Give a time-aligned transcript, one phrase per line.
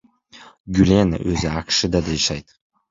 [0.79, 2.61] Гүлен өзү АКШда жашайт.